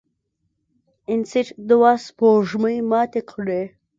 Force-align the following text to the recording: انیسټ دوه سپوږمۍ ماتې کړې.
انیسټ 1.09 1.47
دوه 1.69 1.91
سپوږمۍ 2.05 2.77
ماتې 2.89 3.21
کړې. 3.29 3.63